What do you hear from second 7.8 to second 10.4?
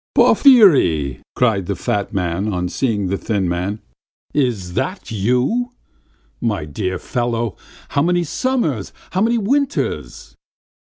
How many summers, how many winters!"